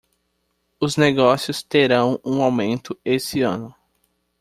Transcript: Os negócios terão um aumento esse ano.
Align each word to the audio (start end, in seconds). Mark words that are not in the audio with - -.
Os 0.79 0.97
negócios 0.97 1.61
terão 1.61 2.19
um 2.25 2.41
aumento 2.41 2.97
esse 3.05 3.41
ano. 3.41 3.75